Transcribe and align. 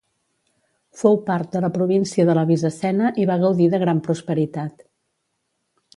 Fou 1.01 1.19
part 1.27 1.51
de 1.57 1.61
la 1.67 1.69
província 1.75 2.25
de 2.29 2.37
la 2.39 2.47
Bizacena 2.53 3.11
i 3.25 3.29
va 3.33 3.39
gaudir 3.47 3.71
de 3.75 3.81
gran 3.87 4.03
prosperitat. 4.09 4.87